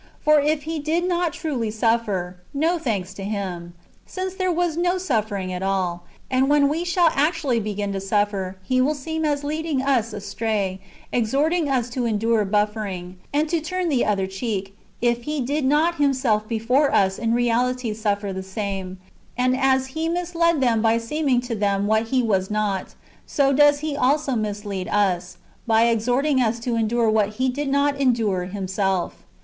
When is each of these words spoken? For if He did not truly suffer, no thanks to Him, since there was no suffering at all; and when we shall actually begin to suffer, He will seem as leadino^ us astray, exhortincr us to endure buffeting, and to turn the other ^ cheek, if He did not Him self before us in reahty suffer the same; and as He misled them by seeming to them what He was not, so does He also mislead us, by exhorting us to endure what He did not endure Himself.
For 0.19 0.39
if 0.39 0.63
He 0.63 0.79
did 0.79 1.07
not 1.07 1.31
truly 1.31 1.69
suffer, 1.69 2.37
no 2.55 2.79
thanks 2.79 3.13
to 3.13 3.23
Him, 3.23 3.75
since 4.03 4.33
there 4.33 4.51
was 4.51 4.75
no 4.75 4.97
suffering 4.97 5.53
at 5.53 5.61
all; 5.61 6.05
and 6.27 6.49
when 6.49 6.67
we 6.69 6.83
shall 6.83 7.11
actually 7.13 7.59
begin 7.59 7.93
to 7.93 8.01
suffer, 8.01 8.57
He 8.63 8.81
will 8.81 8.95
seem 8.95 9.25
as 9.25 9.43
leadino^ 9.43 9.85
us 9.85 10.11
astray, 10.11 10.79
exhortincr 11.13 11.71
us 11.71 11.87
to 11.91 12.07
endure 12.07 12.43
buffeting, 12.45 13.17
and 13.31 13.47
to 13.49 13.61
turn 13.61 13.89
the 13.89 14.03
other 14.03 14.25
^ 14.27 14.27
cheek, 14.31 14.75
if 15.03 15.25
He 15.25 15.39
did 15.39 15.65
not 15.65 15.97
Him 15.97 16.15
self 16.15 16.47
before 16.47 16.91
us 16.91 17.19
in 17.19 17.33
reahty 17.33 17.95
suffer 17.95 18.33
the 18.33 18.41
same; 18.41 18.97
and 19.37 19.55
as 19.55 19.89
He 19.93 20.09
misled 20.09 20.61
them 20.61 20.81
by 20.81 20.97
seeming 20.97 21.41
to 21.41 21.53
them 21.53 21.85
what 21.85 22.07
He 22.07 22.23
was 22.23 22.49
not, 22.49 22.95
so 23.27 23.53
does 23.53 23.81
He 23.81 23.95
also 23.95 24.31
mislead 24.35 24.87
us, 24.87 25.37
by 25.67 25.83
exhorting 25.83 26.41
us 26.41 26.57
to 26.61 26.75
endure 26.75 27.07
what 27.11 27.33
He 27.35 27.49
did 27.49 27.69
not 27.69 28.01
endure 28.01 28.45
Himself. 28.45 29.17